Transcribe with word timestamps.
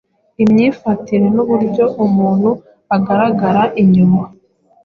imyifatire 0.43 1.25
n’uburyo 1.35 1.85
umuntu 2.05 2.49
agaragara 2.95 3.63
inyuma 3.81 4.23